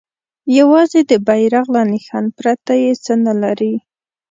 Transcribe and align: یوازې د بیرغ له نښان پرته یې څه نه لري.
یوازې 0.57 1.01
د 1.11 1.11
بیرغ 1.27 1.65
له 1.75 1.81
نښان 1.91 2.25
پرته 2.37 2.73
یې 2.83 2.91
څه 3.03 3.13
نه 3.25 3.33
لري. 3.43 3.73